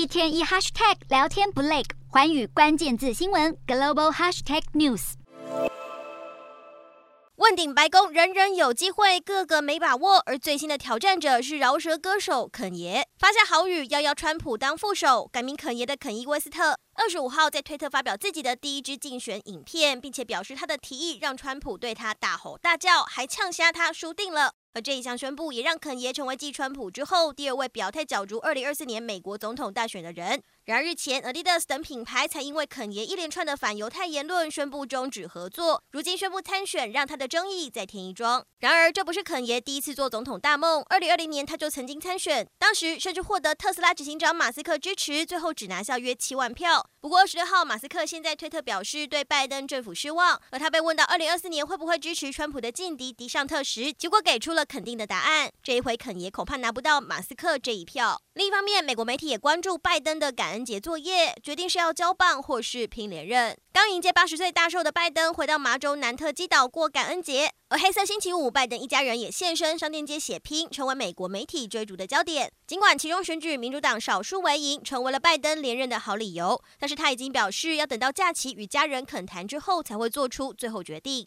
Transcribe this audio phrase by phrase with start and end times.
[0.00, 5.12] 一天一 hashtag 聊天不累，寰宇关键字新闻 global hashtag news。
[7.36, 10.16] 问鼎白宫，人人有机会，个个没把握。
[10.24, 15.28] 而最新的挑战者是饶舌歌手肯爷，发下豪语要邀川普当副手。
[15.30, 24.54] 改名肯爷的肯伊威斯特，二十五号在推特发表自己的第一支竞选影片，并且表示他的提议让川普对他大吼大叫，还呛瞎他输定了。
[24.72, 30.42] 而这一项宣布也让肯爷成为继川普之后第二位表态角逐二零二四年美国总统大选的人。
[30.66, 38.44] 然而日前，Adidas 等品牌才因为肯爷一连串的反犹太言论宣布终止合作，如今宣布参选，让他的争议再添一桩。
[38.60, 46.88] 然而这不是肯爷第一次做总统大梦，二零二零年他就曾经参选，当时甚至获得特斯拉执行长马斯克支持，最后只拿下约七万票。
[47.00, 55.50] 不过二十六号，马斯克现在推特表示对拜登政府失望，而他被问到二零二四年会不会支持川普的劲敌迪尚特时，结果给出了了肯定的答案。
[55.62, 58.20] 这一回肯爷恐怕拿不到马斯克这一票。
[58.34, 63.56] 另一方面，美国媒体也关注拜登的感恩节作业，决定是要交棒或是拼连任。
[63.72, 72.52] 刚迎接八十岁大寿的拜登回到麻州南特基岛过感恩节，而黑色星期五，拜登一家人也现身商店街血拼，成为美国媒体追逐的焦点。
[72.66, 81.26] 尽管其中选举民主党少数为赢，成为了拜登连任的好理由，但是他已经表示要等到假期与家人恳谈之后才会做出最后决定。